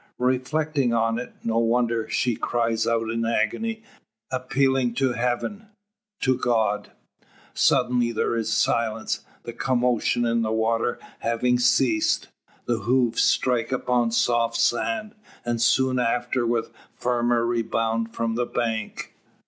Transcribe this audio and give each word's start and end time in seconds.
Reflecting 0.17 0.95
on 0.95 1.19
it, 1.19 1.31
no 1.43 1.59
wonder 1.59 2.09
she 2.09 2.35
cries 2.35 2.87
out 2.87 3.11
in 3.11 3.23
agony, 3.23 3.83
appealing 4.31 4.95
to 4.95 5.13
heaven 5.13 5.67
to 6.21 6.35
God! 6.39 6.91
Suddenly 7.53 8.11
there 8.11 8.35
is 8.35 8.51
silence, 8.51 9.23
the 9.43 9.53
commotion 9.53 10.25
in 10.25 10.41
the 10.41 10.51
water 10.51 10.97
having 11.19 11.59
ceased. 11.59 12.29
The 12.65 12.79
hoofs 12.79 13.21
strike 13.21 13.71
upon 13.71 14.09
soft 14.09 14.57
sand, 14.57 15.13
and 15.45 15.61
soon 15.61 15.99
after 15.99 16.47
with 16.47 16.71
firmer 16.95 17.45
rebound 17.45 18.15
from 18.15 18.33
the 18.33 18.47
bank. 18.47 19.13